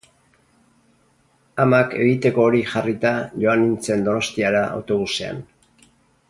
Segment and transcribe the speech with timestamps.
[1.65, 3.11] Amak egiteko hori jarrita
[3.45, 5.45] joan nintzen Donostiara autobusean.